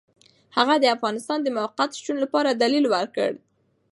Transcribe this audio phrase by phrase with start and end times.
[0.57, 3.31] هغه د افغانستان د موقت شتون لپاره دلیل ورکړ.